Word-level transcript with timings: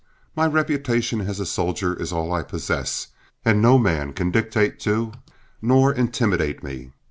My 0.35 0.47
reputation 0.47 1.21
as 1.21 1.39
a 1.39 1.45
soldier 1.45 1.93
is 1.93 2.11
all 2.11 2.33
I 2.33 2.41
possess, 2.41 3.09
and 3.45 3.61
no 3.61 3.77
man 3.77 4.13
can 4.13 4.31
dictate 4.31 4.79
to 4.79 5.11
nor 5.61 5.93
intimidate 5.93 6.63
me. 6.63 6.89